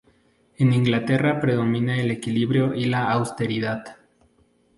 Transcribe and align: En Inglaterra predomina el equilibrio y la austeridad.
En 0.57 0.73
Inglaterra 0.73 1.39
predomina 1.39 1.95
el 2.01 2.09
equilibrio 2.09 2.73
y 2.73 2.85
la 2.85 3.11
austeridad. 3.11 3.97